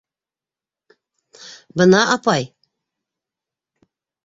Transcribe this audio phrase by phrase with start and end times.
[1.83, 2.49] Бына, апай...